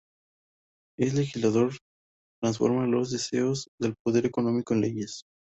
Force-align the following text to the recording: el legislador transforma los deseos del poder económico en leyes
el 0.97 1.13
legislador 1.15 1.73
transforma 2.41 2.87
los 2.87 3.11
deseos 3.11 3.67
del 3.79 3.93
poder 4.03 4.25
económico 4.25 4.73
en 4.73 4.81
leyes 4.81 5.25